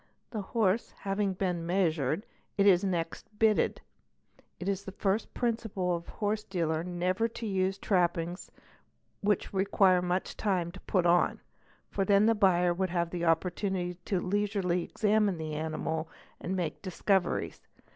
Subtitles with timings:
[0.31, 2.25] The horse having been measured
[2.57, 3.81] it is next bitted;
[4.59, 8.49] it is a first principle of a horse dealer never to use trappings
[9.21, 11.37] which require much time to put nm,
[11.91, 16.09] for then the buyer would have an opportunity to leisurely examine t e animal
[16.39, 17.67] and make discoveries.